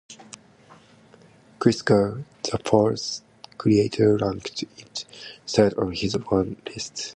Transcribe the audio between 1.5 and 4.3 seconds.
Christgau, the poll's creator,